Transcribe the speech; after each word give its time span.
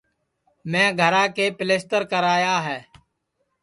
میں 0.71 0.87
گھرا 0.99 1.23
کے 1.35 1.45
پِلیستر 1.57 2.01
کرا 2.11 2.35
یا 2.45 2.57
ہے 2.67 2.79